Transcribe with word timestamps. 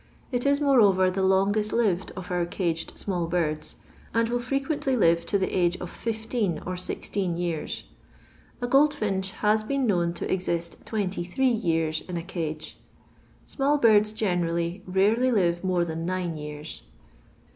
It 0.31 0.47
is, 0.47 0.59
moreover, 0.59 1.11
the 1.11 1.21
longest 1.21 1.71
lived 1.71 2.11
of 2.15 2.31
our 2.31 2.43
caged 2.47 2.97
small 2.97 3.27
birds, 3.27 3.75
and 4.15 4.29
will 4.29 4.39
frequently 4.39 4.95
live 4.97 5.27
to 5.27 5.37
the 5.37 5.55
age 5.55 5.77
of 5.77 5.91
fifteen 5.91 6.59
or 6.65 6.75
sixteen 6.75 7.37
years. 7.37 7.83
A 8.63 8.67
goldfinch 8.67 9.29
has 9.29 9.63
been 9.63 9.85
known 9.85 10.13
to 10.13 10.33
exist 10.33 10.83
twenty 10.87 11.23
three 11.23 11.51
years 11.53 12.01
in 12.01 12.17
a 12.17 12.23
cage. 12.23 12.79
Small 13.45 13.77
birds, 13.77 14.11
gene 14.11 14.41
rally, 14.41 14.81
rarely 14.87 15.29
live 15.31 15.63
more 15.63 15.85
than 15.85 16.03
nine 16.03 16.35
years. 16.35 16.81